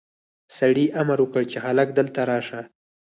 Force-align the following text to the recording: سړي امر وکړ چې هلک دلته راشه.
سړي 0.57 0.85
امر 1.01 1.19
وکړ 1.23 1.43
چې 1.51 1.57
هلک 1.65 1.87
دلته 1.99 2.21
راشه. 2.31 2.59